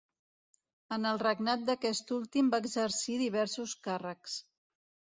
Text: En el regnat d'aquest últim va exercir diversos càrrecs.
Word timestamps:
En 0.95 1.05
el 1.09 1.21
regnat 1.23 1.67
d'aquest 1.67 2.15
últim 2.17 2.51
va 2.57 2.63
exercir 2.65 3.21
diversos 3.25 3.79
càrrecs. 3.89 4.43